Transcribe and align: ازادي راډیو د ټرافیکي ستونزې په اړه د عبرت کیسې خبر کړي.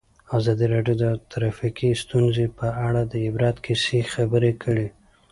ازادي 0.37 0.65
راډیو 0.73 0.95
د 1.03 1.05
ټرافیکي 1.31 1.89
ستونزې 2.03 2.45
په 2.57 2.67
اړه 2.87 3.01
د 3.11 3.13
عبرت 3.25 3.55
کیسې 3.65 3.99
خبر 4.13 4.43
کړي. 4.63 4.87